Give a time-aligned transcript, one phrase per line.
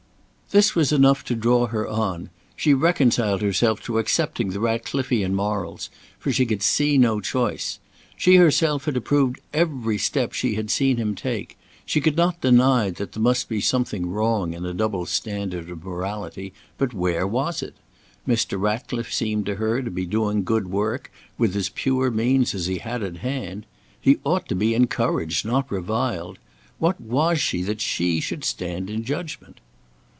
[0.53, 2.29] This was enough to draw her on.
[2.57, 5.89] She reconciled herself to accepting the Ratcliffian morals,
[6.19, 7.79] for she could see no choice.
[8.17, 11.57] She herself had approved every step she had seen him take.
[11.85, 15.85] She could not deny that there must be something wrong in a double standard of
[15.85, 17.75] morality, but where was it?
[18.27, 18.59] Mr.
[18.59, 22.79] Ratcliffe seemed to her to be doing good work with as pure means as he
[22.79, 23.65] had at hand.
[24.01, 26.39] He ought to be encouraged, not reviled.
[26.77, 29.61] What was she that she should stand in judgment?